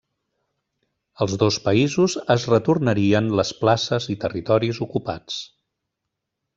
Els 1.25 1.35
dos 1.43 1.59
països 1.67 2.17
es 2.37 2.47
retornarien 2.53 3.29
les 3.41 3.55
places 3.63 4.11
i 4.15 4.19
territoris 4.27 4.85
ocupats. 4.89 5.41